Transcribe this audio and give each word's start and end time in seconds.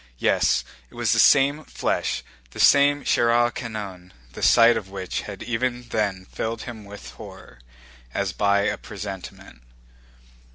Yes, 0.17 0.63
it 0.89 0.95
was 0.95 1.11
the 1.11 1.19
same 1.19 1.63
flesh, 1.63 2.23
the 2.49 2.59
same 2.59 3.03
chair 3.03 3.27
à 3.27 3.53
canon, 3.53 4.11
the 4.33 4.41
sight 4.41 4.75
of 4.75 4.89
which 4.89 5.21
had 5.29 5.43
even 5.43 5.89
then 5.89 6.25
filled 6.25 6.63
him 6.63 6.85
with 6.85 7.11
horror, 7.11 7.59
as 8.11 8.33
by 8.33 8.61
a 8.61 8.79
presentiment. 8.79 9.61